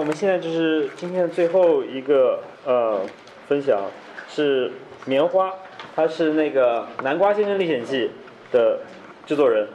[0.00, 3.06] 我们现在就是今天的最后一个呃
[3.46, 3.80] 分享，
[4.28, 4.72] 是
[5.04, 5.54] 棉花，
[5.94, 8.10] 他是那个《南瓜先生历险记》
[8.52, 8.80] 的
[9.24, 9.68] 制作人，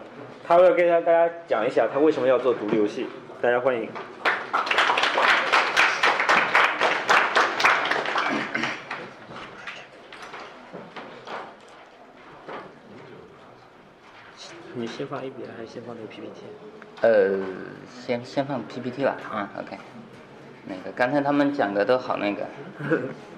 [0.45, 3.07] 他要跟大家讲一下他为什么要做独立游戏，
[3.41, 3.89] 大家欢迎。
[14.75, 16.41] 你先放一笔还是先放那个 P P T？
[17.07, 17.39] 呃，
[18.05, 19.77] 先先放 PPT 吧，嗯，OK。
[20.65, 22.41] 那个刚才他们讲的都好那个，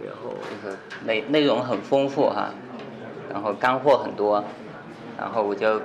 [0.04, 2.50] 然后就是内内容很丰富哈，
[3.32, 4.44] 然后干货很多，
[5.18, 5.82] 然后我就，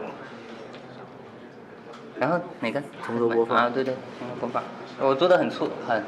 [2.18, 2.82] 然后哪个？
[3.04, 4.62] 从头播放啊，对对，从头播放。
[4.98, 6.02] 我做的很粗很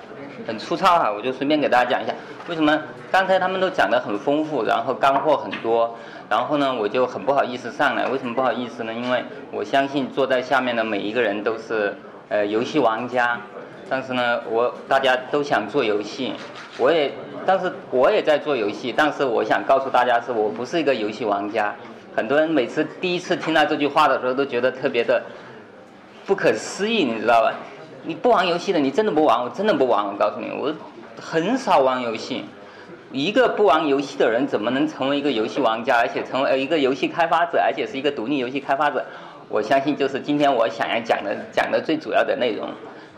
[0.46, 2.14] 很粗糙哈，我就随便给大家讲一下，
[2.48, 2.80] 为什么
[3.12, 5.94] 刚才他们都讲的很丰富，然后干货很多，
[6.30, 8.94] 然后呢我就很不好意思上来，为什么不好意思呢？
[8.94, 9.22] 因为
[9.52, 11.94] 我相信坐在下面的每一个人都是
[12.30, 13.38] 呃游戏玩家，
[13.88, 16.32] 但是呢我大家都想做游戏，
[16.78, 17.10] 我也
[17.46, 21.74] 但是我也在做游戏，但是我想告诉大家是我不是一个游戏玩家，
[22.14, 25.22] 很多人每次第一次听到这句话的时候都觉得特别的
[26.26, 27.54] 不可思议，你知道吧？
[28.04, 30.06] 你不玩游戏的，你真的不玩，我真的不玩。
[30.06, 30.72] 我告诉你，我
[31.20, 32.44] 很少玩游戏。
[33.10, 39.04] 一个不玩游戏的人，怎么能成为一个游戏玩家，而且成为一个游戏开发者，而且是一个独立游戏开发者？
[39.48, 42.68] 我相信就是今天我想要讲的讲的最主要的内容。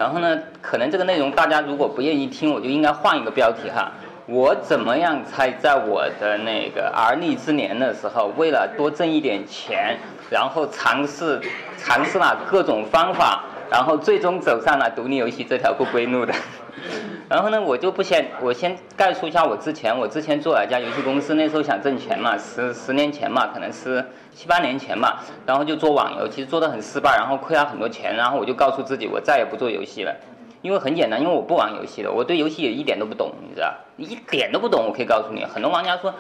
[0.00, 3.92] 然后呢，可能这个内容大家如果不愿意听，我就应该换一个标题哈。
[4.24, 9.98] 我怎么样才在我的那个而立之年的时候，为了多挣一点钱，
[10.30, 11.38] 然后尝试
[11.76, 16.32] 尝试了各种方法，然后最终走上了独立游戏这条不归路的。
[17.28, 30.14] 然后呢，我就不先我先概述一下我之前，我之前做了一家游戏公司，那时候想挣钱嘛，十十年前嘛，可能是七八年前嘛，然后就做网游，其实做的很失败，然后亏了很多钱，然后我就告诉自己，我再也不做游戏了。
[30.62, 33.74] 因为很简单，因为我不玩游戏的，我对游戏也一点都不懂，你知道？
[33.96, 36.12] 一点都不懂，我可以告诉你，很多玩家说，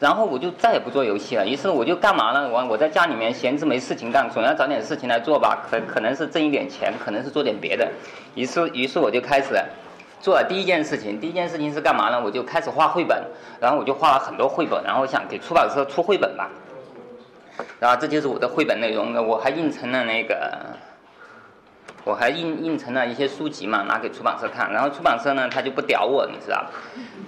[0.00, 1.46] 然后我就再也不做游戏了。
[1.46, 2.48] 于是我就干嘛呢？
[2.48, 7.88] 我我在家里面闲着没事情干，总要找点事情来做吧，可可能是挣一点钱，可能是做点别的。
[8.34, 9.54] 于是于是我就开始
[10.20, 12.22] 做了第一件事情，第一件事情是干嘛呢？
[12.24, 13.20] 我就开始画绘本，
[13.60, 16.50] 然后我就画了很多绘本，然后想给出版社出绘本吧。
[17.80, 20.76] 然后这就是我的绘本内容，我还印成了那个。
[22.08, 26.70] 我还印印成了一些书籍嘛，拿给出版社看，然后出版社呢他就不屌我，你知道吧？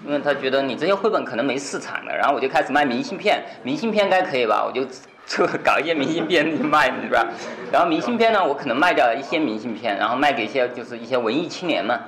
[0.07, 4.65] 因为他觉得你这些绘本可能没市场的，然后我就开始卖明信片，明信片该可以吧？
[4.67, 4.83] 我就
[5.27, 7.29] 就搞一些明信片去卖，你知道吧？
[7.71, 12.01] 然后明信片呢，我可能卖掉了一些明信片，然后卖给一些就是一些文艺青年嘛。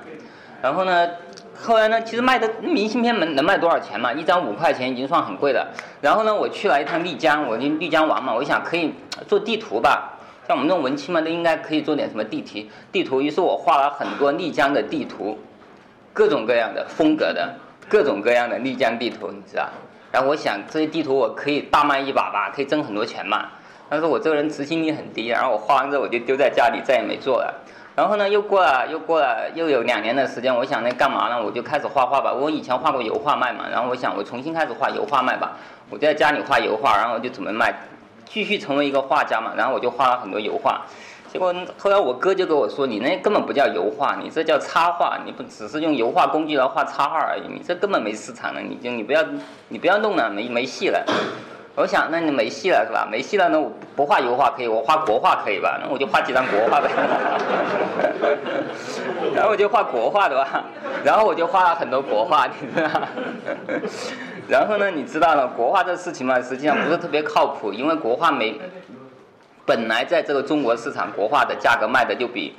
[0.59, 1.07] 然后呢，
[1.55, 4.11] 后来呢，其实卖的明信片能能卖多少钱嘛？
[4.11, 5.67] 一张五块钱已经算很贵了。
[6.01, 8.95] 然后呢，我去了一趟丽江，我去丽江玩嘛，我想可以
[9.27, 10.09] 做地图吧。
[10.47, 13.21] 像我们这种文青嘛，都应该可以做点什么地题地图。
[13.21, 15.37] 于是我画了很多丽江的地图，
[16.11, 17.53] 各种各样的风格的，
[17.87, 19.69] 各种各样的丽江地图，你知道？
[20.11, 23.47] 然后我想这些地图我可以大卖一把吧，可以挣很多钱嘛。
[23.89, 27.53] 但是我这个人执行力很低，然后我画完之后我就丢在家里，再也没做了。
[27.95, 31.41] 然后呢，又过了又过了又有两年的时间，我想那干嘛呢？
[31.43, 32.33] 我就开始画画吧。
[32.33, 35.57] 我以前画过油画卖嘛，然后我想我重新开始画油画卖吧。
[35.89, 37.73] 我就在家里画油画，然后就准备卖。
[38.25, 40.81] 继续成为一个画家嘛，然后我就画了很多油画，
[41.31, 49.23] 结果后来我哥就跟我说：“你那根本不叫油画，你这叫插画，你不只是用油画工具来画插画而已，你这根本没市场了，你就你不要
[49.69, 51.05] 你不要弄了，没没戏了。”
[51.75, 53.07] 我想，那你没戏了是吧？
[53.09, 55.79] 没戏了，那我不画油画可以，我画国画可以吧？
[55.81, 56.87] 那我就画几张国画呗。
[59.33, 60.63] 然后我就画国画的吧，
[61.03, 62.89] 然后我就画了很多国画，你知道。
[64.47, 68.55] 然后呢，你知道了国画这事情嘛，实际上不是特别靠谱，因为国画没
[69.65, 72.53] 本来在这个中国市场，国画的价格卖的就比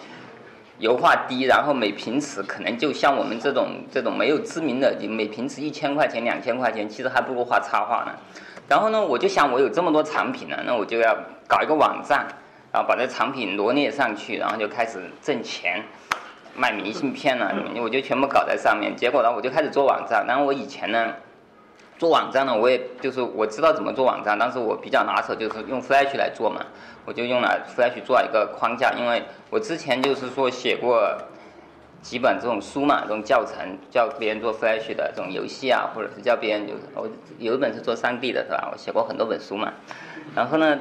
[0.79, 8.13] 油画低，然后每平尺可能就像我们这种这种没有知名的，每平尺一千块钱、两千块钱，其实还不如画插画呢。
[8.67, 11.15] 然后呢，我就想我有这么多产品呢，那我就要
[11.47, 12.27] 搞一个网站，
[12.73, 15.85] 然后把这产品罗列上去，然后就开始挣钱，
[16.57, 17.51] 卖明信片呢，
[17.83, 18.97] 我就全部搞在上面。
[18.97, 20.25] 结果呢，我就开始做网站。
[20.27, 21.13] 然后我以前呢，
[21.99, 26.65] 做网站呢，我也就是我知道怎么做网站，但是我比较拿手就是用 Flash 来做嘛，
[27.05, 31.17] 我就用了 Flash 做了一个框架，因为我之前就是说写过。
[32.05, 33.57] 几本这种书嘛，这种教程
[33.91, 37.09] 教别人做 Flash 的这种游戏啊，或者是教别人就我
[37.39, 38.69] 有一本是做 3D 的是吧？
[38.71, 39.73] 我写过很多本书嘛。
[40.35, 40.79] 然后呢，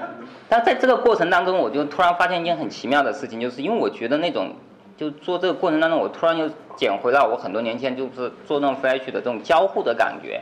[0.49, 4.53] 但在这个过程当中，我就突然发现一件很奇妙的事情，就是因为我觉得那种
[4.97, 10.41] 就做这个过程当中，我突然又捡回到我很多年前就是做那种 Flash 的这种交互的感觉。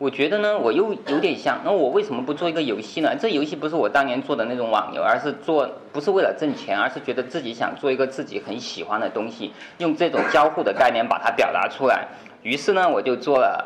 [0.00, 3.14] 我觉得呢，我又有点像，那我为什么不做一个游戏呢？
[3.20, 12.08] 这游戏不是我当年做的那种网游，而是做不是为了挣钱，而是觉得自己想做一个自己很喜欢的东西，用这种交互的概念把它表达出来。
[12.42, 13.62] 于是呢，我就做了，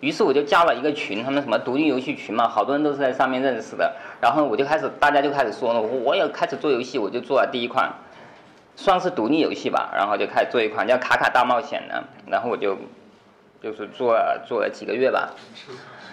[0.00, 3.94] 于是我就加了一个群，他们什么独立游戏群嘛，好多人都是在上面认识的。
[4.18, 7.92] 然后我就开始，大家就开始说了，我也开始做游戏，我就做了第一款，
[8.76, 9.90] 算是独立游戏吧。
[9.94, 12.78] 然后就开始做一款叫《卡卡大冒险》的，然后我就。
[13.66, 14.16] 就是做
[14.46, 15.28] 做了几个月吧，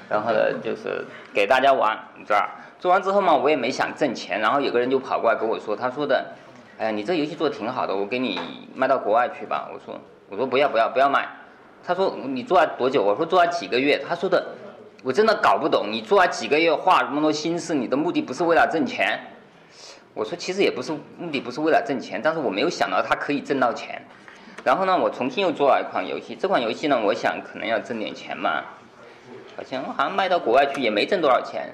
[0.10, 6.26] 然后呢，就是给大家玩，你知道做完之后嘛，我也没想挣钱，然后有个人就跑过来跟我说，他说的，
[6.80, 8.40] 哎呀，你这游戏做的挺好的，我给你
[8.74, 9.70] 卖到国外去吧。
[9.72, 11.30] 我说，我说不要不要不要卖。
[11.86, 13.04] 他说你做了多久？
[13.04, 14.04] 我说做了几个月。
[14.10, 14.44] 他说的，
[15.04, 19.20] 我真的搞不懂，你做了几个月，花那么多心思，你的目的不是为了挣钱？
[20.16, 24.02] 我说其实也不是，目的不是为了挣钱，但是我没有想到他可以挣到钱。
[24.64, 26.36] 然后呢，我重新又做了一款游戏。
[26.40, 28.64] 这款游戏呢，我想可能要挣点钱嘛，
[29.58, 31.68] 好像好像卖到国外去也没挣多少钱，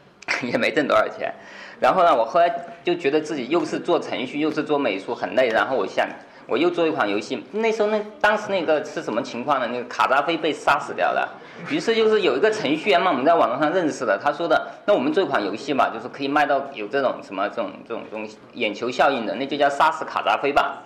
[0.44, 1.32] 也没挣多少钱。
[1.80, 2.54] 然后呢，我后来
[2.84, 5.48] 就觉得自己又是做程序又是做美术很累。
[5.48, 6.06] 然后我想，
[6.46, 7.42] 我又做一款游戏。
[7.50, 9.66] 那时候那当时那个是什么情况呢？
[9.66, 11.28] 那个卡扎菲被杀死掉了。
[11.70, 20.82] 于是就是有一个程序员嘛，我们在网络上认识的，他说的，那我们做一款游戏吧，就是可以卖到有这种什么这种这种东西眼球效应的，那就叫杀死卡扎菲吧。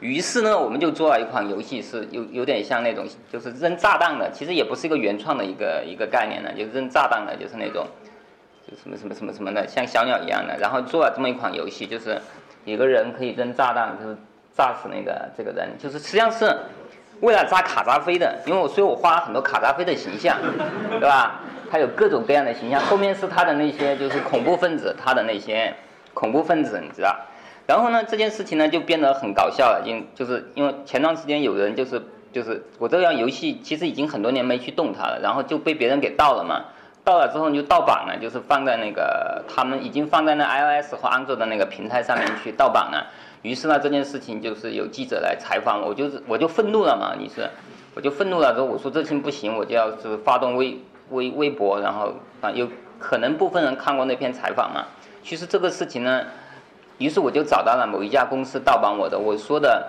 [0.00, 7.86] 于是呢，我们就做了一款游戏，是有有点像那种，就是扔炸弹的，其实也不是一个原创的一个一个概念呢，就是扔炸弹的，就是那种，
[8.70, 10.56] 就什么什么什么什么的，像小鸟一样的。
[10.58, 12.20] 然后做了这么一款游戏，就是
[12.64, 14.16] 一个人可以扔炸弹，就是
[14.56, 16.56] 炸死那个这个人，就是实际上是
[17.20, 20.36] 为了炸卡扎菲的，因为我所以我画了很多卡扎菲的形象，
[20.90, 21.40] 对吧？
[21.70, 25.74] 他有各种各样的形象，后面是他的那些就是恐怖分子，他的那些
[26.14, 27.14] 恐怖分子，你知道。
[27.68, 32.00] 然后呢，这件事情呢就变得很搞笑了，因就是因为前段时间有人就是
[32.32, 36.64] 就是我这样游戏其实已经很多年没去动它了，然后就被别人给盗了嘛，
[37.04, 43.06] 盗了之后你就盗版了，就是放在那个他们已经放在那 iOS 和安卓的那个平台上面去盗版了。
[43.42, 47.50] 于是呢，这件事情就是有记者来采访我，就是我就愤怒了嘛，你是，
[47.94, 50.78] 我就愤怒了之后我说这情不行，我就要是发动微
[51.10, 52.66] 微微博，然后啊有
[52.98, 54.86] 可能部分人看过那篇采访嘛，
[55.22, 56.24] 其实这个事情呢。
[56.98, 59.88] 于是我就找到了某一家公司盗版我的，我说的，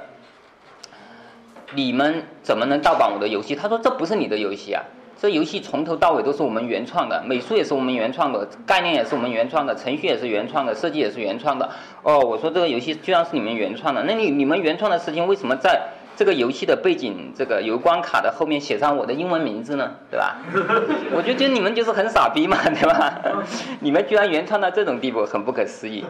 [1.73, 3.55] 你们怎么能盗版我的游戏？
[3.55, 4.83] 他说这不是你的游戏啊，
[5.19, 11.69] 这游戏从头到尾都是我们原创的，美术也是我们原创的，概念也是我们原创的，程序也是原创的，设计也是原创的。
[12.03, 15.81] 哦，我说这个游戏居然是你们原创的，那你你们原创的事情为什么在？
[16.19, 20.35] 这个游戏的背景，这个有关卡的后面写上我的英文名字呢，对吧？
[21.15, 23.21] 我就觉得你们就是很傻逼嘛，对吧？
[23.79, 26.03] 你们居然原创到这种地步，很不可思议。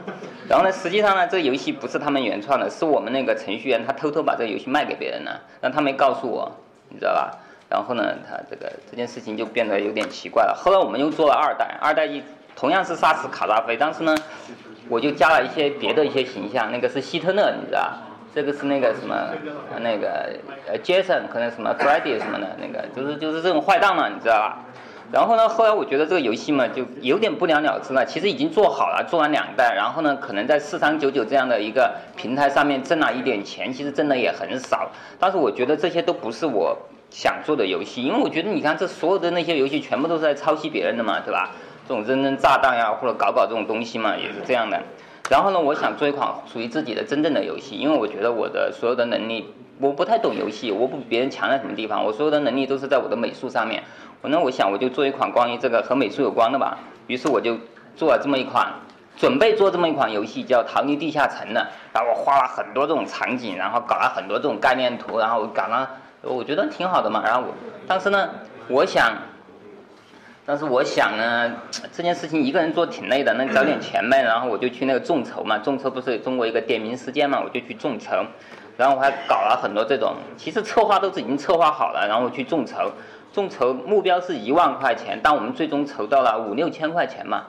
[0.48, 6.52] 然后呢，实际上呢，这个游戏不是他们原创的，是我们那个程序员他偷偷把这个游戏卖给别人了，让他没告诉我，
[6.90, 7.38] 你知道吧？
[7.70, 10.56] 然后呢，他这个这件事情就变得有点奇怪了。
[10.60, 12.24] 后来我们又做了二代，二代一
[12.56, 14.18] 同样是杀死卡扎菲，但是呢，
[14.90, 17.92] 我就加了一些别的一些形象，那个是希特勒，你知道。
[18.34, 19.16] 这个是那个什么，
[19.82, 20.30] 那个
[20.68, 24.60] 呃，Jason 可能什么 Freddy 什么的，那个就是就是这种坏蛋嘛，你知道吧？
[25.12, 28.06] 然后呢，后来我觉得这个游戏嘛，就有点不了了之了。
[28.06, 34.88] 其实已经做好了，做完两代，然后呢，可能在四三九九这样的一个平台上面挣了一点钱，其实挣的也很少。
[35.20, 36.78] 但是我觉得这些都不是我
[37.10, 41.50] 想做的游戏，因为我觉得你看这所有的那些游戏全部都是在抄袭别人的嘛，对吧？
[41.88, 44.80] 这种扔扔炸弹呀，或者搞搞这种东西嘛，也是这样的。
[45.30, 53.84] 然后呢，我想做一款属于自己的真正的游戏，因为我觉得我的所有的能力，我不太懂游戏，我不比别人强在什么地方，我所有的能力都是在我的美术上面。
[54.22, 56.80] 我那我想我就做一款关于这个和美术有关的吧。
[57.06, 57.56] 于是我就
[57.96, 58.74] 做了这么一款，
[59.18, 61.68] 准备做这么一款游戏叫《逃离地下城》的。
[61.94, 65.88] 然后我画了很多这种场景，然后搞了很多这种概念图，然后搞了，
[66.24, 67.22] 我觉得挺好的嘛。
[67.24, 67.54] 然后我，
[67.88, 68.28] 但是呢，
[68.68, 69.14] 我想。
[70.50, 71.52] 但是我想呢，
[71.92, 74.24] 这件事情一个人做挺累的，那找点 钱呗。
[74.24, 78.26] 然后我就去那个众筹嘛，众筹不是中国一个点名时间嘛，我就去众筹。
[78.76, 82.92] 然后我还搞了很多这种，其实策划都是已经策划好了，然后我去众筹。
[83.32, 87.44] 众筹目标是一万块钱，但我们最终筹到了五六千块钱嘛。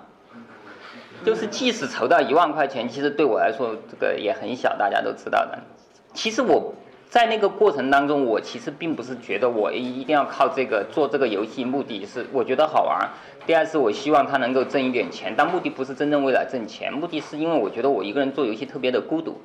[1.25, 5.59] 就是即使筹到一万块钱，其实对我来说这个也很小，大家都知道的。
[6.13, 6.75] 其实我。
[7.11, 12.97] 在那个过程当中，我其实并不是觉得我一定要靠这个做这个游戏，目的是我觉得好玩。
[13.45, 19.41] 第二是我希望他能够挣一点钱，但目的不是真正为了挣钱，目的是因为我觉得我一个人做游戏特别的孤独。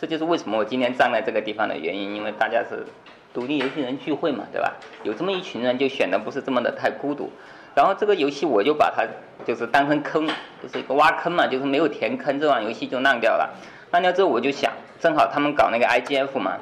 [0.00, 2.86] 这就是为什么我今天站在这个地方的原因，因为大家是
[3.34, 4.72] 独立游戏人聚会嘛，对吧？
[5.02, 7.30] 有这么一群人，就显得不是这么的太孤独。
[7.74, 9.06] 然后这个游戏我就把它
[9.44, 10.26] 就是当成坑，
[10.62, 13.54] 就是一个挖坑嘛，就是没有填坑，这款游戏就烂掉了。
[13.90, 16.56] 烂掉之后我就想，正好他们搞那个 IGF 嘛。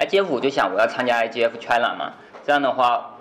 [0.00, 2.12] IGF 我就想我要参加 IGF China 嘛，
[2.46, 3.18] 这样的话，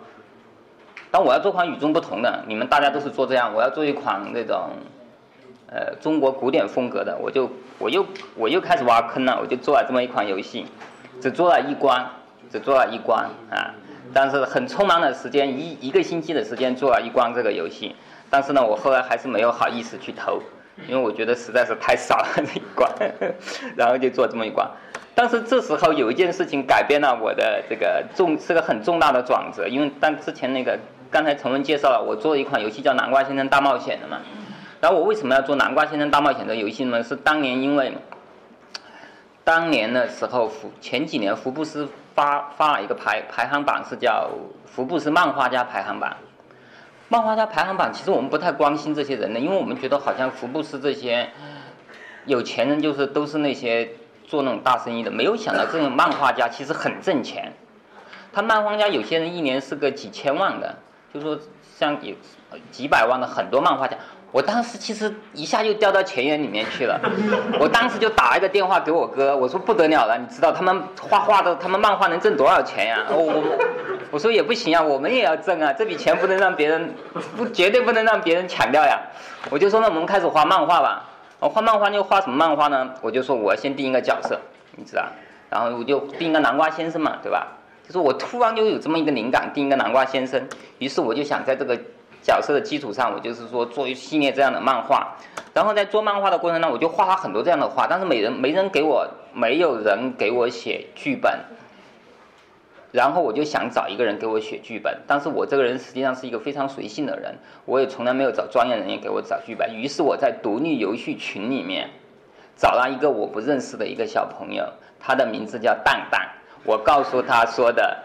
[1.12, 4.70] 但我要做款与众不同的，你们大家都是做这样，我要做一款那种，
[5.68, 8.06] 呃，中国古典风格的，我就我又
[8.36, 10.66] 我又开始挖坑了，我就做了这么一款游戏，
[11.22, 12.06] 只做了一关，
[12.50, 13.76] 只做了一关啊，
[14.14, 17.94] 但是很匆忙的时间，一一个星期的时间做了一关这个游戏，
[18.30, 20.42] 但是呢，我后来还是没有好意思去投，
[20.88, 22.92] 因为我觉得实在是太少了 这一关，
[23.76, 24.68] 然后就做这么一关。
[25.14, 30.80] 但是这时候有一件事情改变了我的这个重是个很重大的转折，因为但之前那个
[31.12, 34.20] 刚才陈文介绍了，我做了一款游戏叫《南瓜先生大冒险》的嘛。
[34.80, 37.04] 然后我为什么要做《南瓜先生大冒险》的游戏呢？
[37.04, 37.92] 是当年因为
[39.44, 44.30] 当年的时候福前几年福布斯发发了一个排排行榜，是叫
[44.66, 46.16] 福布斯漫画家排行榜。
[47.10, 51.30] 漫画家排行榜其实我们不太关心这些人的，因为我们觉得好像福布斯这些
[52.26, 53.90] 有钱人就是都是那些。
[54.30, 57.52] 做那种大生意的，没有想到这种漫画家其实很挣钱。
[58.32, 60.78] 他漫画家有些人一年是个几千万的，
[61.12, 61.36] 就说
[61.80, 62.14] 像有
[62.72, 63.96] 几百万的很多漫画家。
[64.34, 67.00] 我当时其实一下就掉到钱眼里面去了。
[67.58, 73.06] 我当时就打了一个电话给我哥，我说不得了了，你知道他们画画的，他们漫画能挣多少钱呀？
[73.10, 73.44] 我我
[74.12, 76.94] 我说也不行啊，我们也要挣啊，这笔钱不能让别人，
[77.38, 79.00] 不绝对不能让别人抢掉呀。
[79.50, 81.06] 我就说那我们开始画漫画吧。
[81.40, 82.94] 我画漫画就画什么漫画呢？
[83.02, 84.38] 我就说我要先定一个角色，
[84.76, 85.06] 你知道，
[85.50, 87.48] 然后我就定一个南瓜先生嘛，对吧？
[87.90, 90.48] 就是我突然就有这么一个灵感，定一个南瓜先生。
[90.78, 91.76] 于是我就想在这个
[92.22, 95.18] 角色的基础上，我就是说做一系列这样的漫画。
[95.56, 101.34] 然后在做漫画的过程中，我就画了很多这样的画，但是没人没人给我，没有人给我写剧本。
[102.92, 109.76] 然后我就想找一个人给我写剧本，但是我这个人实际上是一个非常随性的人，我也从来没有找专业人员给我找剧本。
[109.76, 111.90] 于是我在独立游戏群里面
[112.56, 114.64] 找了一个我不认识的一个小朋友，
[115.00, 116.30] 他的名字叫蛋蛋。
[116.64, 117.98] 我告诉他说的，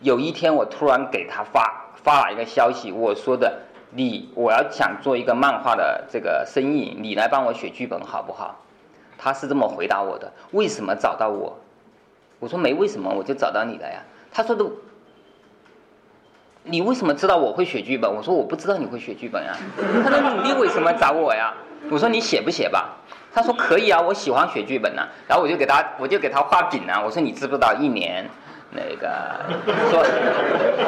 [0.00, 8.56] 有一天我突然给他发发了一个消息，我说的你我要想做一个漫画的这个生意，你来帮我写剧本好不好？
[9.18, 10.30] 他是这么回答我的。
[10.50, 11.56] 为什么找到我？
[12.38, 14.02] 我说没为什么，我就找到你了呀。
[14.30, 14.64] 他说的，
[16.64, 18.14] 你为什么知道我会写剧本？
[18.14, 19.56] 我说我不知道你会写剧本呀。
[20.04, 21.54] 他说你为什么找我呀？
[21.90, 22.96] 我说你写不写吧？
[23.34, 25.02] 他说可以啊，我喜欢写剧本呢。
[25.28, 27.02] 然后我就给他，我就给他画饼啊。
[27.04, 28.28] 我说你知不知道一年
[28.70, 29.08] 那个
[29.90, 30.04] 做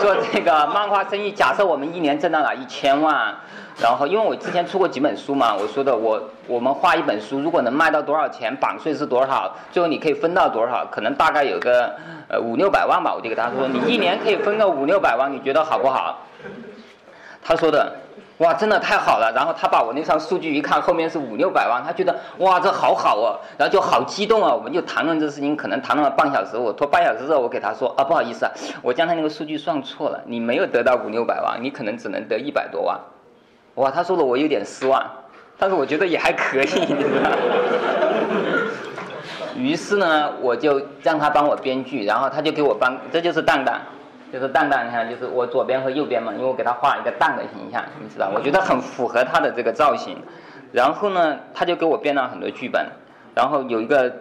[0.00, 1.30] 做这个漫画生意？
[1.30, 3.34] 假设我们一年挣到了一千万。
[3.80, 11.94] 然后，因为我之前出过几本书嘛，我说的我我们画一本书，如果能卖到多少钱，版税是多少，最后你可以分到多少，可能大概有个
[12.26, 13.14] 呃五六百万吧。
[13.14, 16.18] 我就给他说，你一年可以分个五六百万，你觉得好不好？
[17.40, 17.94] 他说的，
[18.38, 19.32] 哇，真的太好了。
[19.34, 24.54] 然后他把我那张数据一看，后面是五六百万，他觉得哇，这好好哦，然后就好激动啊。
[24.54, 26.56] 我们就谈论这事情，可能谈论了半小时。
[26.56, 28.52] 我拖半小时之后，我给他说啊，不好意思啊，
[28.82, 32.98] 我将他那个数据算错了，你没有得到五六百万，你可能只能得一百多万。
[33.74, 35.04] 哇，他说的我有点失望，
[35.58, 37.30] 但是我觉得也还可以， 你知道。
[39.56, 43.80] 于是呢，我就让他帮我编剧，然后他就给我帮，这就是蛋蛋，
[44.32, 50.16] 就是蛋蛋，你看，就是我左边和右边嘛，因为我给他画一个蛋的形象，你知道，我觉得很符合他的这个造型。
[50.72, 52.86] 然后呢，他就给我编了很多剧本，
[53.34, 54.12] 然后有一个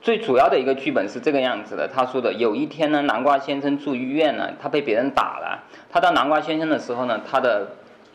[0.00, 7.66] 最主要的一个剧本是这个样子的，他说的，有一天呢，南瓜先生住医院了，他被别人打了，他到南瓜先生的时候呢，他的。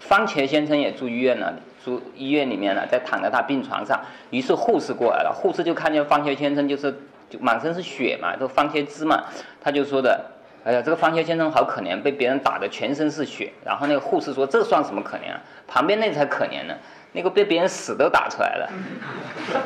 [0.01, 3.99] 番茄先生也住医院了，住医院里面了，在躺在他病床上。
[4.29, 6.89] 于是护士过来了，护士就看见番茄先生就是
[7.29, 9.25] 就满身是血嘛，都番茄汁嘛，
[9.59, 10.23] 他就说的
[10.69, 15.41] ：“哎呀，这个番茄先生好可怜，被别人打的全身是血。”然后那个护士说：“这算什么可怜啊？
[15.67, 16.75] 旁边那才可怜呢，
[17.11, 18.69] 那个被别人屎都打出来了。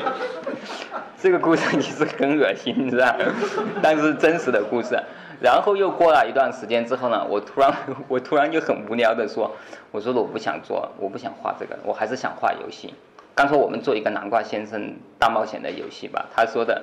[1.21, 3.13] ”这个故事其实很恶心，你知道，
[3.81, 4.97] 但是真实的故事。
[5.41, 7.73] 然后又过了一段时间之后呢，我突然
[8.07, 9.53] 我突然就很无聊的说，
[9.91, 12.93] 我说我不想做，我不想画这个，我还是想画游戏。
[13.35, 16.81] 刚说我们做一个南瓜先生大冒险的游戏吧，他说的，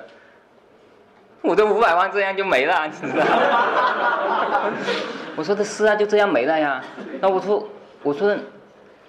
[1.41, 4.71] 我的五百万这样就没了，你知道吗？
[5.35, 6.81] 我说的是啊，就这样没了呀。
[7.19, 7.67] 那我说
[8.03, 8.35] 我说，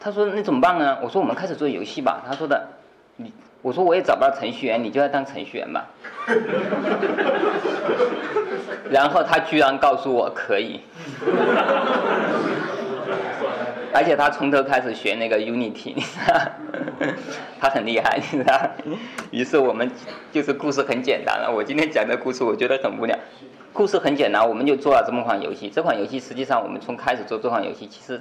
[0.00, 0.98] 他说那怎么办呢？
[1.02, 2.22] 我说我们开始做游戏吧。
[2.26, 2.66] 他说的，
[3.16, 5.84] 你我说我也找不到程序员，你就要当程序员吧。
[8.90, 10.80] 然后他居然告诉我可以，
[13.92, 15.94] 而且他从头开始学那个 Unity，
[17.60, 18.58] 他很厉害，你知道。
[19.30, 19.90] 于是我们
[20.32, 21.52] 就是故事很简单了。
[21.54, 23.18] 我今天讲的故事我觉得很无聊，
[23.72, 25.68] 故事很简单，我们就做了这么款游戏。
[25.68, 28.20] 这款游戏实际上我们从开始做这款游戏，其实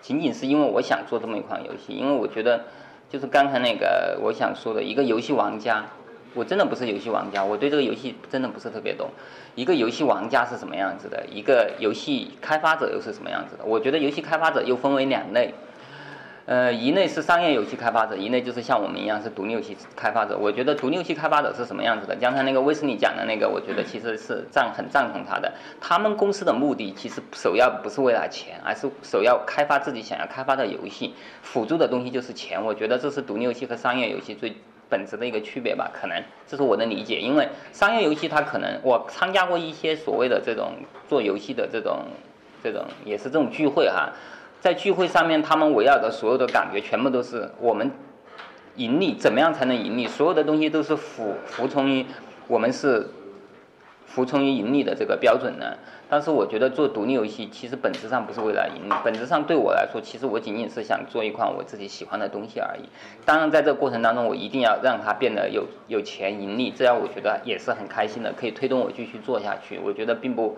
[0.00, 2.64] 仅仅是因为我想做这么一款游戏，因为我觉得
[3.08, 5.84] 就是刚才那个我想说的一个游戏玩家。
[6.34, 9.08] 我真的不是游戏玩家，我对这个游戏真的不是特别懂。
[9.54, 11.24] 一个游戏玩家是什么样子的？
[11.30, 13.64] 一个游戏开发者又是什么样子的？
[13.64, 15.54] 我觉得游戏开发者又分为两类。
[16.46, 20.36] 呃，一类是商业游戏开发者，一类就是像我们一样是独立游戏开发者。
[20.36, 22.14] 我觉得独立游戏开发者是什么样子的？
[22.16, 25.50] 刚才那个威斯利讲的那个，我觉得其实是赞很赞同他的。
[25.80, 32.62] 他们公司的目的其实首要不是为了钱，而是首要开发自己想要开发的游戏，辅助的东西就是钱。
[32.62, 34.54] 我觉得这是独立游戏和商业游戏最
[34.88, 35.90] 本质的一个区别吧？
[35.92, 37.18] 可能这是我的理解。
[37.20, 40.72] 因为商业游戏它可能我参加过一些所谓的这种
[41.08, 42.04] 做游戏的这种
[42.62, 44.12] 这种也是这种聚会哈。
[44.60, 47.90] 在聚会上面，他们围绕的所有的感觉全部都是我们
[48.76, 50.06] 盈利，怎么样才能盈利？
[50.06, 52.06] 所有的东西都是服服从于
[52.48, 53.06] 我们是
[54.06, 55.76] 服从于盈利的这个标准呢。
[56.14, 62.88] 但是我觉得做独立游戏其实本质上不是为了盈利，本质上对我来说，其实我仅仅是想做一款我自己喜欢的东西而已。
[63.24, 69.80] 当然，在这个过程当中，我一定要让它变得有有钱盈利，这样我觉得也是很开心的，可以推动我继续做下去。
[69.82, 70.56] 我觉得并不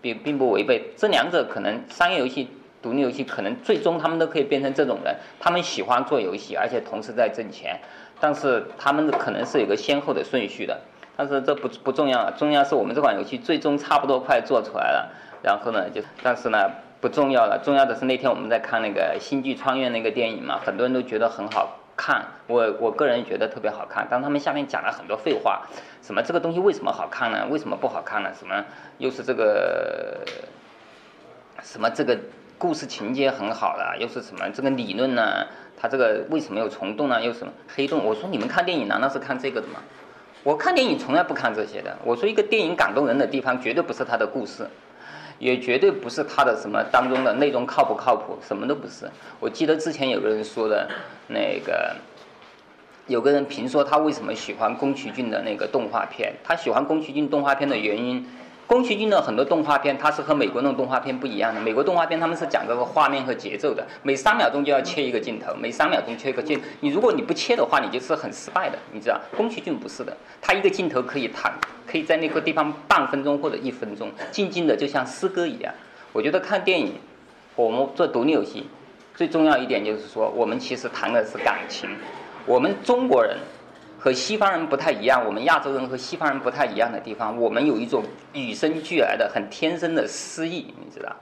[0.00, 2.48] 并并不违背这两者，可能商业游戏。
[2.82, 7.80] 独立游戏可能最终他们都可以变成这种人，他们喜欢做游戏，而且同时在挣钱，
[8.18, 10.80] 但是他们可能是有个先后的顺序的，
[11.16, 15.10] 但是这不不重要，重要是我们这款游戏最终差不多快做出来了，
[15.42, 16.70] 然后呢就但是呢
[17.00, 25.62] 不重要了，重要的是那天我们在看那个《星际穿越》那个电影嘛，很多人都觉得很好看，我我个人觉得特别好看，但他们下面讲了很多废话，
[26.02, 27.46] 什么这个东西为什么好看呢？
[27.50, 28.30] 为什么不好看呢？
[28.38, 28.64] 什么
[28.98, 30.20] 又是这个
[31.62, 32.18] 什么这个？
[32.58, 35.46] 故事情节很好了，又是什么这个理论呢？
[35.78, 37.22] 它这个为什么有虫洞呢？
[37.22, 38.02] 又什么黑洞？
[38.02, 39.74] 我说你们看电影难道是看这个的吗？
[40.46, 41.98] 我看电影从来不看这些的。
[42.04, 44.64] 我说一个电影感动人的地方，绝对不是他的故事，
[45.40, 49.10] 也绝对不是他的什么当中的内容靠不靠谱，什么都不是。
[49.40, 50.88] 我记得之前有个人说的，
[51.26, 51.96] 那个
[53.08, 58.24] 有个人评说他为什么喜欢宫崎骏的那个动画片，他喜欢宫崎骏动画片的原因。
[58.66, 61.60] 宫崎骏的很多动画片，它是和美国那种动画片不一样的。
[61.60, 66.60] 美国动画片他们是讲这个画面和节奏的，每三秒钟就要切一个镜头，每三秒钟切一个镜。
[66.80, 69.20] 你如果你不切的话，你就是很失败的，你知道？
[69.36, 71.54] 宫崎骏不是的，他一个镜头可以弹，
[71.86, 75.72] 可以在那个地方半分钟或者一分钟，静静的就像诗歌一样。
[76.12, 76.94] 我觉得看电影，
[77.54, 78.66] 我们做独立游戏，
[79.14, 81.88] 最重要一点就是说，我们其实谈的是感情。
[82.44, 83.36] 我们中国人。
[84.06, 91.12] 和西方人不太一样，我们亚洲人和西方人不太一样的地方，我们有一种与生俱来的、很天生的诗意，你知道？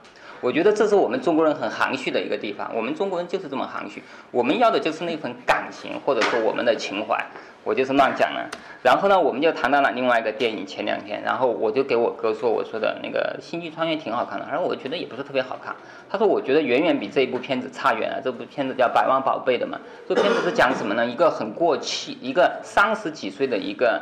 [0.41, 2.71] 我觉得这是我们中国人很含蓄的一个地方。
[2.75, 7.17] 我们中国人就是这么含蓄，我们要的就是那份感情，或者说我们的情怀。
[7.63, 8.47] 我就是乱讲了，
[8.83, 10.63] 然后呢，我们就谈到了另外一个电影。
[10.67, 15.75] 前两天，然后我就给我哥说，我说的那个《星际穿越》挺好看的，而我觉得也不是特别好看。
[16.07, 18.21] 他说，我觉得远远比这一部片子差远了。
[18.23, 21.03] 这部片子叫《百万宝贝》的嘛，这片子是讲什么呢？
[21.03, 23.99] 一个很过气，一个三十几岁的一个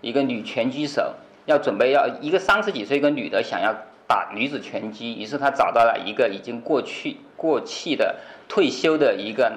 [0.00, 1.12] 一个女拳击手，
[1.46, 3.74] 要准备要一个三十几岁一个女的想要
[4.06, 8.16] 打女子拳击，于是他找到了一个已经过去过气的
[8.48, 9.52] 退休的一个。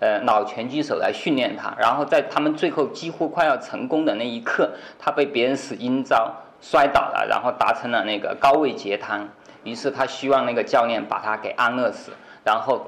[0.00, 6.30] 呃，老拳击手来训练他，然后在他们最后几乎快要成功的那一刻，他被别人使阴招
[6.60, 9.26] 摔倒了，然后达成了那个高位截瘫。
[9.62, 12.12] 于是他希望那个教练把他给安乐死。
[12.44, 12.86] 然后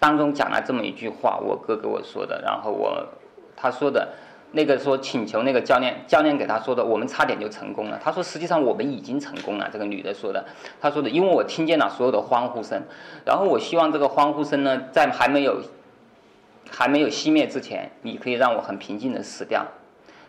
[0.00, 2.40] 当中讲了这么一句话，我哥给我说的。
[2.42, 3.06] 然后我
[3.54, 4.08] 他说的
[4.54, 8.00] 那个说请求那个教练，教练给他说的，我们差点就成功了。
[8.02, 9.68] 他说实际上我们已经成功了。
[9.70, 10.44] 这个女的说的，
[10.80, 12.82] 他说的，因为我听见了所有的欢呼声，
[13.26, 15.60] 然后我希望这个欢呼声呢，在还没有。
[16.70, 19.64] 还没有熄灭之前，你可以让我很平静的死掉。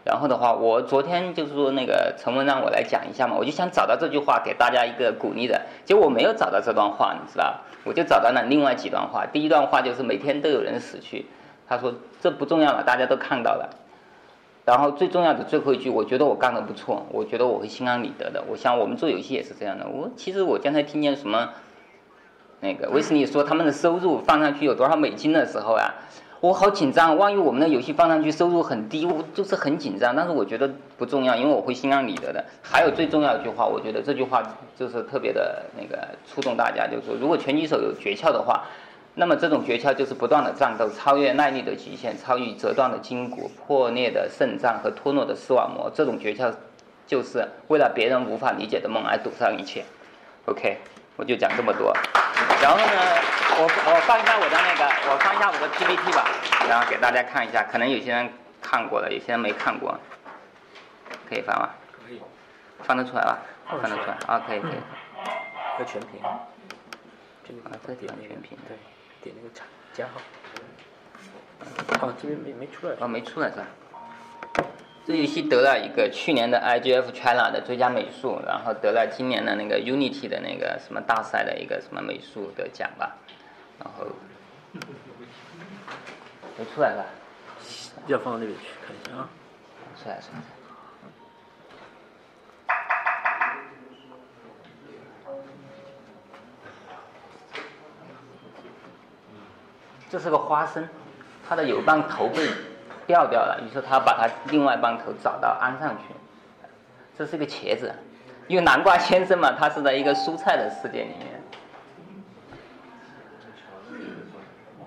[0.04, 5.60] 然后的话，我昨天就是说那个陈文让我来讲一下嘛，我就想找到这句话给大家一个鼓励的。
[5.86, 7.62] 结果我没有找到这段话，你知道？
[7.84, 9.26] 我就找到了另外几段话。
[9.26, 11.26] 第一段话就是每天都有人死去，
[11.68, 13.70] 他说这不重要了，大家都看到了。
[14.66, 18.44] 然后最重要的最后一句，我觉得我干的不错，我觉得我会心安理得的。
[18.50, 19.88] 我想我们做游戏也是这样的。
[19.88, 21.50] 我其实我刚才听见什么，
[22.62, 25.94] 那个威斯利说他们的收入放上去有多少美金的时候啊。
[26.42, 30.16] 我好紧张，万一我们的游戏放上去收入很低，我就是很紧张。
[30.16, 32.44] 但是我觉得不重要，因为我会心安理得的。
[32.62, 34.44] 还有最重要一句话，我觉得这句话
[34.78, 38.66] 就是特别的那个触动大家，就是说，如果拳击手有诀窍的话，
[39.16, 45.90] 那么这种诀窍就是不断的战斗，超越耐力的极限，超越折断的筋骨、破裂的肾脏和脱落的视网膜。
[45.94, 46.54] 这种诀窍
[47.08, 49.86] 就是为了别人无法理解的梦而赌上一切。
[50.46, 50.78] OK，
[51.16, 51.96] 我就讲这么多。
[52.62, 52.86] 然后呢？
[53.58, 56.28] 我我放一下我的那个，我放一下我的 PPT 吧，
[56.68, 58.30] 然后给大家看一下，可能有些人
[58.62, 59.98] 看过了，有些人没看过，
[61.30, 61.70] 可以放吗？
[62.06, 62.20] 可以，
[62.84, 63.38] 放得出来吧？
[63.66, 64.72] 放得出来啊，可以可以。
[65.80, 66.22] 要全屏。
[66.22, 66.42] 啊，
[67.88, 68.58] 这地方全屏。
[68.68, 68.76] 对，
[69.26, 70.22] 点那个加加号。
[72.00, 72.96] 好，这边没没出来。
[73.00, 73.66] 哦，没出来是吧？
[75.08, 83.16] 这游戏得了一个去年的 IGF China 的最佳美术，然后得了今年的那个 Unity 的那个什么大赛的一个什么美术的奖吧，
[83.80, 84.08] 然后
[86.58, 87.06] 没出来了，
[88.08, 89.30] 要放到那边去看一下啊。
[90.02, 90.65] 出来出来。
[100.16, 100.88] 这是个花生，
[101.46, 102.48] 它的有半头被
[103.06, 106.16] 掉掉了，于是他把它另外半头找到安上去。
[107.18, 107.94] 这是个茄子，
[108.48, 111.42] 因为南瓜先生嘛，他是在一个蔬菜的世界里面。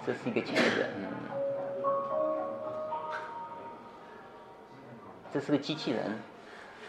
[0.06, 1.04] 这是一个茄子，嗯。
[5.30, 6.18] 这是个机器人，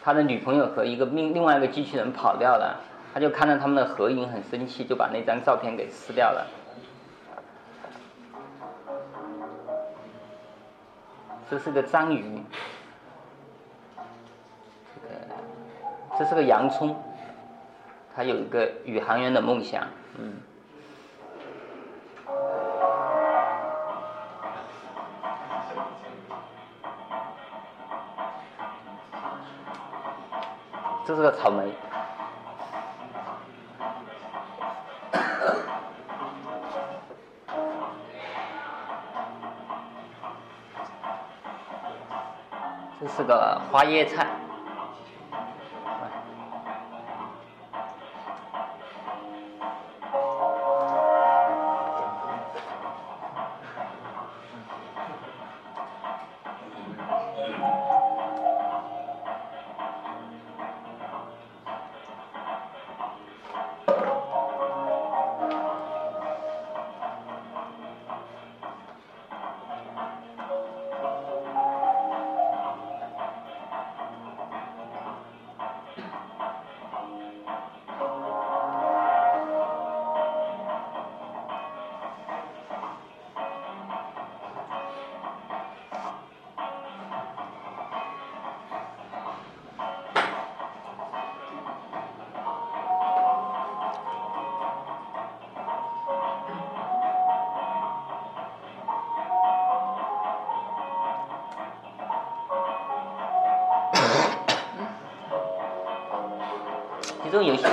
[0.02, 2.80] 他的女朋友和一个另另外一个机器人跑掉了，
[3.14, 6.48] 他就看到他们的合影很生气，就把那张照片给撕掉了。
[11.50, 12.44] 这是个章鱼，
[14.94, 15.10] 这个
[16.20, 16.96] 这是个洋葱，
[18.16, 19.88] 他有一个宇航员的梦想，
[20.20, 20.36] 嗯。
[31.04, 31.74] 这是个草莓。
[43.20, 44.39] 这个花椰菜。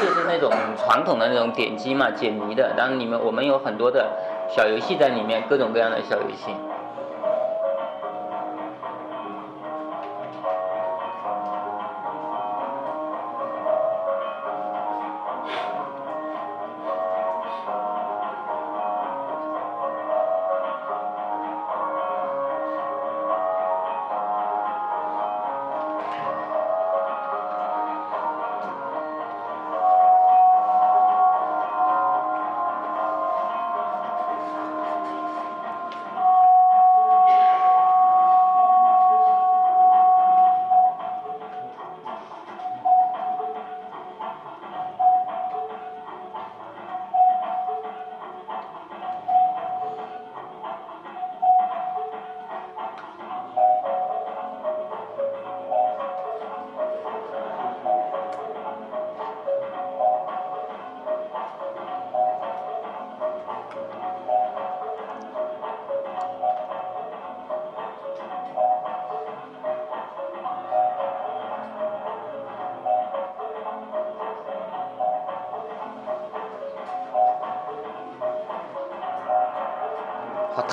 [0.01, 2.75] 就是那种传统的那种点击嘛，解谜的。
[2.77, 4.07] 然后里面我们有很多的
[4.49, 6.53] 小游戏在里面，各种各样的小游戏。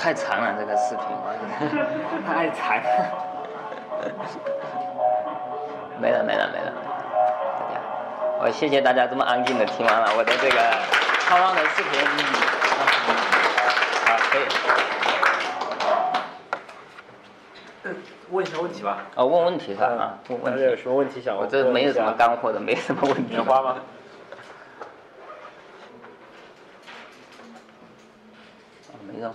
[0.04, 1.06] 太长了这个视频，
[2.28, 2.84] 太长了。
[5.98, 6.74] 没了没了没了，
[7.58, 7.80] 大家，
[8.42, 10.60] 我谢谢大家这么安静的听完了我的这个
[11.22, 11.90] 超浪的视频。
[14.06, 14.42] 好，可以。
[18.30, 18.98] 问一下问题吧。
[19.16, 19.86] 哦，问问题是吧？
[19.88, 20.64] 啊，问问题。
[20.64, 21.46] 有什么问题想问？
[21.46, 23.24] 我这没有什么干货的，没什么问题。
[23.30, 23.78] 棉花吗？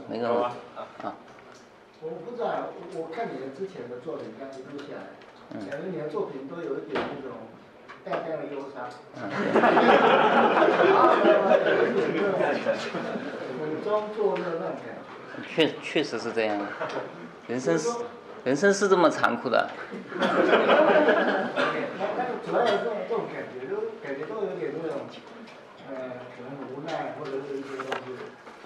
[0.08, 0.34] 没什么没什么有？
[1.06, 1.14] 啊。
[2.00, 5.02] 我不知道，我看你的之前的作品，刚一录下来，
[5.68, 7.36] 感觉你的作品都有一点那种
[8.04, 8.88] 淡淡的忧伤。
[13.58, 14.96] 很装作乐那种感觉。
[15.46, 16.66] 确确实是这样的，
[17.46, 17.88] 人生是
[18.44, 19.68] 人生是这么残酷的。
[22.46, 24.98] 主要有这种这种感觉，都感觉都有点那种，
[25.88, 25.94] 呃，
[26.34, 28.14] 可能无奈或者是一些东西，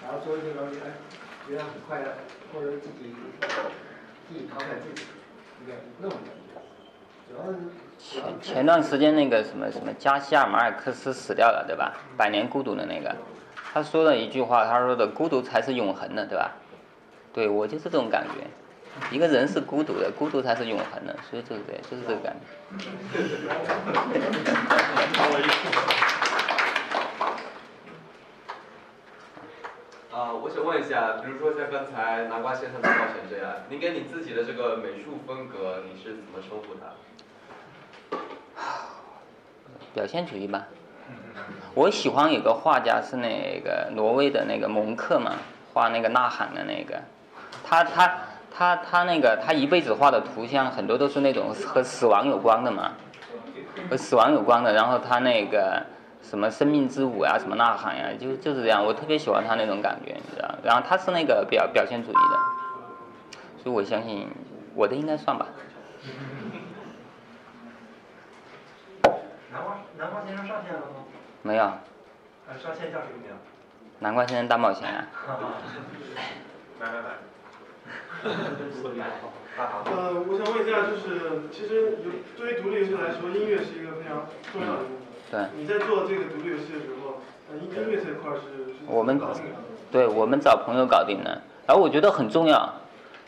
[0.02, 0.96] 然后说一些东西，哎，
[1.48, 2.14] 觉得很快乐，
[2.52, 3.14] 或者自己
[4.28, 5.06] 自己调侃自己，
[5.60, 6.38] 应该那种感觉。
[7.28, 7.58] 主要是
[7.98, 11.94] 前前段时间那个什么什么加西亚马尔克斯死掉了，对吧？
[12.16, 13.14] 百年孤独的那个，
[13.72, 16.52] 他说了一句话，他说的孤独才是永恒的，对吧？
[17.32, 18.46] 对我就是这种感觉，
[19.10, 22.86] 一个人是孤独的，孤独才是永恒的，所以就是这，就是这个感觉。
[30.12, 38.20] 啊，我想问一下，比如说像刚才南瓜先生的冒险这样，您给你自己的这个美术风格，你是怎么称呼它？
[39.94, 40.66] 表现主义吧。
[41.74, 45.32] 我喜欢有个画家是那个挪威的那个蒙克嘛，
[45.72, 47.00] 画那个呐喊的那个，
[47.64, 48.14] 他他
[48.54, 52.92] 他他那个他一辈子画的图像很多都是那种和死亡有关的嘛，
[53.88, 55.82] 和死亡有关的，然后他那个
[56.22, 62.38] 什么生命之舞呀，什么呐喊呀，就就是这样，我特别喜欢他那种感觉，你知道，然后他是那个表表现主义的，
[63.62, 64.28] 所以我相信
[64.74, 65.46] 我的应该算吧。
[69.52, 71.04] 南瓜南瓜先生上线了吗？
[71.42, 71.64] 没有，
[72.48, 73.30] 呃，上线叫什么名？
[73.98, 75.06] 南瓜先生大冒险啊。
[76.80, 77.08] 来来来。
[79.84, 81.82] 呃，我想问一下，就是其实有
[82.38, 84.82] 对于独立游戏来说，音乐是一个非常重要的。
[85.32, 85.40] 对。
[85.56, 89.18] 你在做这个独立游戏的时候，呃，音音乐这块是是我们
[89.90, 92.74] 对我们找朋友搞定的，然后我觉得很重要。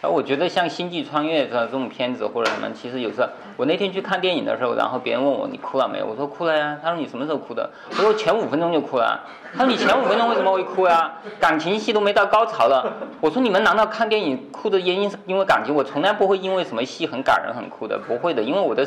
[0.02, 6.78] 然后我觉得像《星际穿越》这这种片子或者什么，其实有时候我那天去看电影的时候，然后别人问我你哭了没有，我说哭了呀。
[6.82, 7.70] 他说你什么时候哭的？
[7.88, 9.18] 我说前五分钟就哭了。
[9.56, 11.14] 他说你前五分钟为什么会哭呀？
[11.40, 12.92] 感情戏都没到高潮了。
[13.22, 15.74] 我说你们难道看电影哭的原因是因为感情？
[15.74, 18.86] 我从来不会因为什么戏很感人很哭的，不会的，因为我的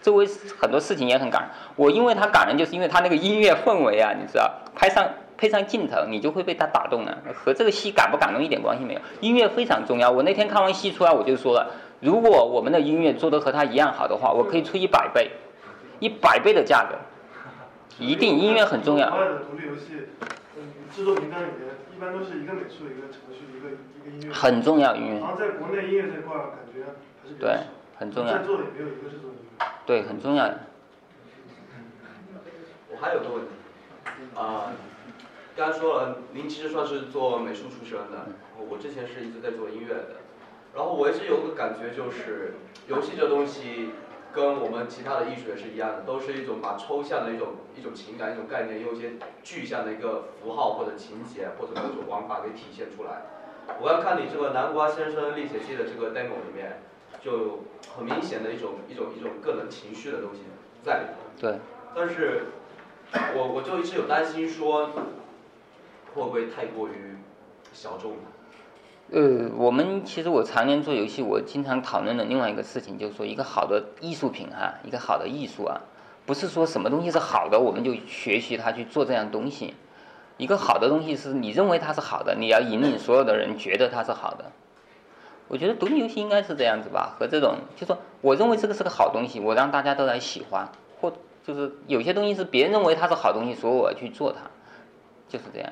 [0.00, 0.26] 周围
[0.58, 1.50] 很多事情也很感人。
[1.76, 9.00] 我因为他感人，就是因为他那个音乐氛围啊，你知道，拍上配上镜头，你就会被他打动了，和这个戏感不感动一点关系没有。
[9.20, 10.10] 音乐非常重要。
[10.10, 15.30] 我那天看完戏出来，我就说了，如果我们的音乐做得和他一样好的话，我可以出一百倍，
[16.00, 16.96] 一百倍的价格，
[17.98, 19.20] 一定音乐很重要国。
[19.20, 20.08] 外的独立游戏，
[20.56, 20.62] 嗯，
[20.94, 24.32] 制作名单里面一般都是一个美术、一个程序、一个一个音乐。
[24.34, 26.84] 很重要音乐然后在国内音乐这块，感觉
[27.22, 27.77] 还是对少。
[27.98, 29.66] 很重要在座的也没有一个是做音乐。
[29.84, 30.44] 对，很重要。
[32.90, 33.50] 我还有个问题，
[34.36, 34.72] 啊、
[35.56, 40.16] 刚刚说了，您其实算是做美术出身的，我之前是一直在做音乐的，
[40.74, 42.54] 然后我一直有个感觉就是，
[42.86, 43.90] 游戏这东西
[44.32, 53.22] 跟我们其他的艺术也是一样的，都是一种把抽象的一种一种情感、一种概念，用一些具象的一个符号或者情节或者各种玩法给体现出来。
[53.80, 56.80] 我刚看你这个南瓜先生历险记的这个 demo 里面，
[57.22, 60.40] 就很明显的一种一种一种个人情绪的东西
[60.82, 61.40] 在里头。
[61.40, 61.58] 对，
[61.94, 62.46] 但是
[63.34, 64.86] 我我就一直有担心说，
[66.14, 67.16] 会不会太过于
[67.72, 68.18] 小众了？
[69.10, 75.80] 呃，我们其实我常年做游戏，我经常讨论的另外一个事情，就是说一个好的艺术品哈、一个好的艺术啊，
[76.26, 79.74] 不是说什么东西是好的，我们就学习它去做这样东西。
[80.36, 84.52] 一个好的东西是你认为它是好的，你要引领所有的人觉得它是好的。
[85.48, 90.68] 我觉得独立游戏应该是这样子吧，和这种就说我认为这个是个好东西，我让大家都来喜欢，
[91.00, 91.12] 或
[91.44, 94.50] 就是有些东西是别人认为它是好东西，所以我要去做它，
[95.28, 95.70] 就是这样。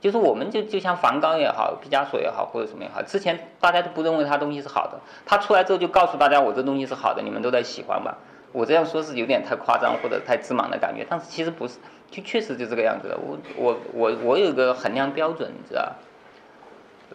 [0.00, 8.18] 就是我们就就像梵高也好，毕加索也好，或者什么也好，之前大家都不认为他东西是好的，他出来之后就告诉大家我这东西是好的，你们都在喜欢吧。
[8.52, 11.78] 我这样说是有点太夸张或者太自满的感觉，但是其实不是，
[12.10, 13.16] 就确实就这个样子的。
[13.16, 15.92] 我我我我有个衡量标准，你知道？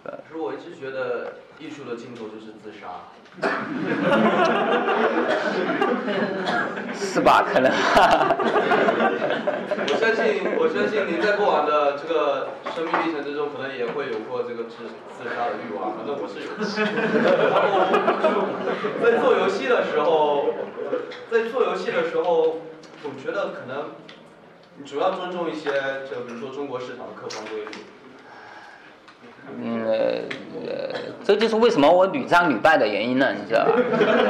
[0.04, 2.88] 可是我一直觉得艺术的尽头就是自杀。
[6.94, 7.44] 是吧？
[7.48, 7.72] 可能。
[9.88, 10.24] 我相信，
[10.58, 14.76] 我相信您在过往的这个生命历程之中，可能也会有过这个自
[15.16, 16.50] 自杀的欲望，反正我是有。
[17.50, 17.64] 然后
[19.04, 20.54] 在做游戏的时候，
[21.32, 22.58] 在做游戏的时候，
[23.02, 23.92] 总觉得可能
[24.78, 25.70] 你主要尊重一些，
[26.10, 27.72] 就比如说中国市场的客观规律。
[29.62, 33.72] 嗯呃，这就是为什么我屡战屡败的原因呢，你知道吧？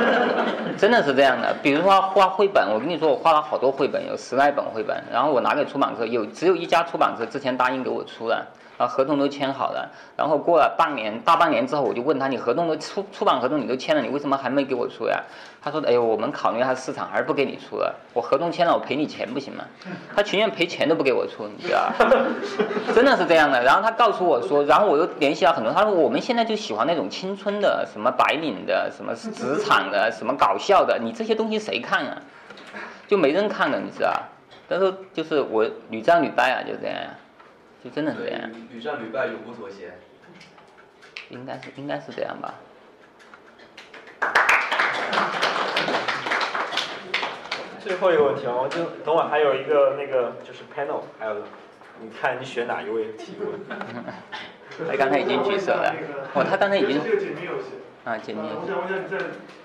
[0.78, 1.54] 真的是这样的。
[1.62, 8.48] 比如说画绘本，我跟你说，我画了好多绘本，有十来本绘本，然后我拿给出版社，有只有一家出版社之前答应给我出了，
[8.79, 15.21] 啊合同都签好了，然后过了半年大半年之后，我就问他，你合同都出出版合同你都签了，你为什么还没给我出呀？
[15.61, 17.93] 他说，哎呦，我们考虑一下市场，还是不给你出了。
[18.13, 19.65] 我合同签了，我赔你钱不行吗？
[20.15, 21.91] 他情愿赔钱都不给我出，你知道？
[22.95, 23.61] 真的是这样的。
[23.61, 32.17] 然后他告诉我说，然后我又联系了很多，他说我们现在就喜欢那种青春的，什么白领的，什么职场的，什么搞笑的，你这些东西谁看啊？
[33.09, 34.13] 就没人看的，你知道？
[34.69, 36.95] 但是就是我屡战屡败啊，就这样，
[37.83, 39.93] 就真的是这样，屡屡战屡败，永不妥协。
[41.29, 42.55] 应该是应该是这样吧。
[47.79, 51.35] 最后一个问题啊，我就等会儿还有一个那个就是 panel，还有
[52.01, 53.59] 你看你选哪一位提问？
[54.87, 55.95] 他刚才已经举手了。
[56.33, 57.79] 哦，他刚才已经这个解密游戏。
[58.03, 58.39] 啊，解谜。
[58.41, 59.17] 我想问一下，你在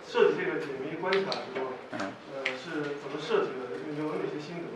[0.07, 1.98] 设计这个解密关卡的时候，嗯，
[2.35, 3.74] 呃，是怎么设计的？
[3.98, 4.74] 有哪些心得？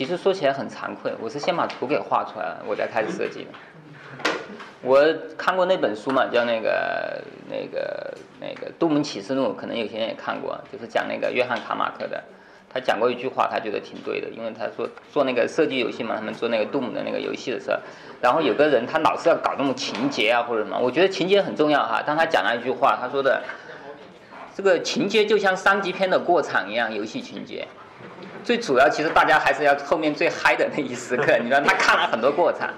[0.00, 3.50] 其实说起来很惭愧，我是先把图给画出来了，我再开始设计的。
[4.80, 4.98] 我
[5.36, 12.18] 看过那本书嘛，叫那个那个那个《杜门启示录》，可能有些人也看过，就是讲那个约翰卡马克的。
[12.72, 17.76] 他讲过一句话，他觉得挺对的，因为他说做那个射击游戏嘛，他们做那个杜姆的那个游戏的时候，
[18.22, 22.02] 然后有个人他老是要搞那种情节啊或者什么，我觉得情节很重要哈。
[22.06, 23.42] 当他讲了一句话，他说的
[24.54, 27.68] 这个情节就像三级片的过场一样，游戏情节。
[28.42, 32.70] 最主要其实大家还是要后面最嗨的那一时刻， 你让他看了很多过场。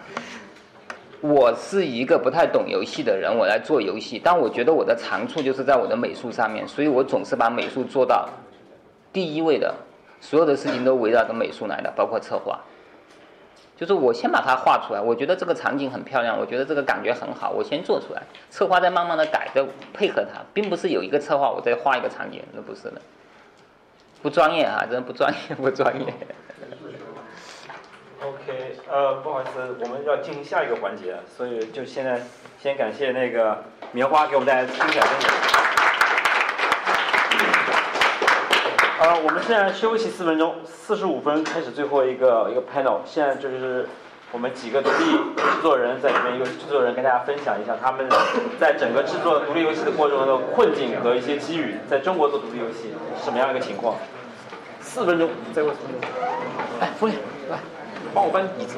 [1.20, 8.29] 我是一个不太懂游戏的人，我来做游戏，但我觉得我的长处就是在我的美术上面，所以我总是把美术做到
[9.12, 9.72] 第一位的，
[10.20, 12.59] 所有的事情都围绕着美术来的，包括策划。
[13.77, 23.01] 就是我先把它画出来，我觉得这个场景很漂亮，我觉得这个感觉很好，我先做出来，策划再慢慢的改，再配合它，并不是有一个策划我再画一个场景，那不是的，
[24.22, 26.14] 不专业啊，真的不专业，不专业。
[28.22, 32.20] OK，呃，不好意思，我们要进行下一个环节，所以就现在
[32.62, 35.30] 先感谢那个棉花给我们带来精彩分享。
[39.00, 43.00] 呃，我们现在休息四分钟，四十五分开始最后一个一个 panel。
[43.04, 43.88] 现在就是
[44.33, 48.09] 我们几个独立制作人在里面，一个制作人跟大家分享一下他们
[48.59, 53.95] 在整个制作独立游戏的过程中的困境和一些机遇，在中国做独立游戏是什么样一个情况？
[54.81, 56.11] 四分钟，再过四分钟。
[56.81, 57.16] 哎，夫人，
[57.51, 57.59] 来，
[58.14, 58.77] 帮我搬椅子。